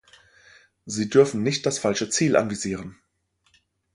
Sie 0.87 1.09
dürfen 1.11 1.43
nicht 1.43 1.63
das 1.67 1.77
falsche 1.77 2.09
Ziel 2.09 2.35
anvisieren! 2.35 2.97